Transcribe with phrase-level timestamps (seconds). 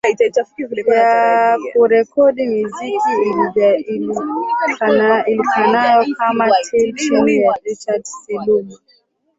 [0.95, 3.11] Ya kurekodi miziki
[3.93, 8.75] ijulikanayao kama Teal chini ya Richard Siluma